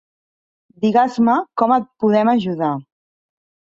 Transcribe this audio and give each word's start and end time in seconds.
Digues-me 0.85 1.35
com 1.63 1.75
et 1.77 1.87
podem 2.05 2.33
ajudar. 2.33 2.75